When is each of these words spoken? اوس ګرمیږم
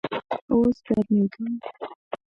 اوس 0.49 0.77
ګرمیږم 0.85 1.45